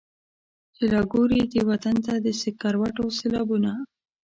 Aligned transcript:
چي 0.75 0.83
لا 0.91 1.01
ګوري 1.11 1.41
دې 1.51 1.61
وطن 1.69 1.95
ته 2.05 2.13
د 2.25 2.27
سکروټو 2.41 3.05
سېلابونه. 3.17 3.71